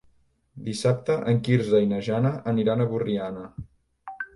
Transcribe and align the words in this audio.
Dissabte 0.69 1.19
en 1.33 1.43
Quirze 1.49 1.83
i 1.85 1.93
na 1.95 2.03
Jana 2.11 2.35
aniran 2.57 2.83
a 2.89 2.93
Borriana. 2.95 3.51